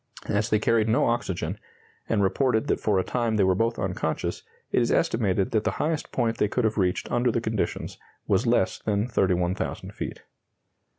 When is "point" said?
6.11-6.39